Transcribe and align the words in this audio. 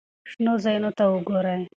شنو 0.29 0.53
ځایونو 0.63 0.91
ته 0.97 1.03
وګورئ. 1.11 1.59